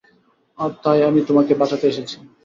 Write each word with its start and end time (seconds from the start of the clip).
আর 0.57 0.71
তাই 0.83 0.99
আমি 1.03 1.21
তোমাকে 1.27 1.53
বাঁচাতে 1.55 1.85
এসেছি। 1.87 2.15